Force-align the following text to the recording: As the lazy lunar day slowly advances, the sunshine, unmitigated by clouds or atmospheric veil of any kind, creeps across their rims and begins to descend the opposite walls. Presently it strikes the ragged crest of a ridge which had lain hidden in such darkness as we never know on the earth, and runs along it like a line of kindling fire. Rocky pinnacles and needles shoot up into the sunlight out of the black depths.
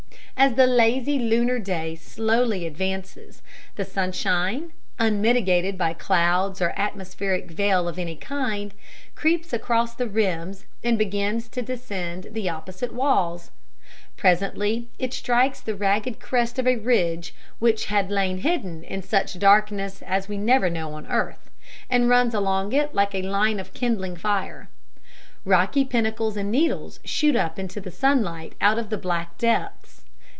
As 0.37 0.55
the 0.55 0.65
lazy 0.65 1.19
lunar 1.19 1.59
day 1.59 1.93
slowly 1.93 2.65
advances, 2.65 3.43
the 3.75 3.85
sunshine, 3.85 4.73
unmitigated 4.97 5.77
by 5.77 5.93
clouds 5.93 6.63
or 6.63 6.73
atmospheric 6.75 7.51
veil 7.51 7.87
of 7.87 7.99
any 7.99 8.15
kind, 8.15 8.73
creeps 9.13 9.53
across 9.53 9.93
their 9.93 10.07
rims 10.07 10.65
and 10.83 10.97
begins 10.97 11.47
to 11.49 11.61
descend 11.61 12.29
the 12.31 12.49
opposite 12.49 12.91
walls. 12.91 13.51
Presently 14.17 14.89
it 14.97 15.13
strikes 15.13 15.61
the 15.61 15.75
ragged 15.75 16.19
crest 16.19 16.57
of 16.57 16.65
a 16.65 16.75
ridge 16.75 17.35
which 17.59 17.85
had 17.85 18.09
lain 18.09 18.39
hidden 18.39 18.83
in 18.85 19.03
such 19.03 19.37
darkness 19.37 20.01
as 20.01 20.27
we 20.27 20.39
never 20.39 20.71
know 20.71 20.93
on 20.95 21.03
the 21.03 21.11
earth, 21.11 21.51
and 21.87 22.09
runs 22.09 22.33
along 22.33 22.73
it 22.73 22.95
like 22.95 23.13
a 23.13 23.21
line 23.21 23.59
of 23.59 23.75
kindling 23.75 24.15
fire. 24.15 24.69
Rocky 25.45 25.85
pinnacles 25.85 26.35
and 26.35 26.49
needles 26.51 26.99
shoot 27.05 27.35
up 27.35 27.59
into 27.59 27.79
the 27.79 27.91
sunlight 27.91 28.53
out 28.59 28.79
of 28.79 28.89
the 28.89 28.97
black 28.97 29.37
depths. 29.37 29.99